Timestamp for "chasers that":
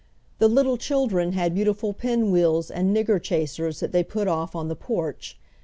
3.21-3.91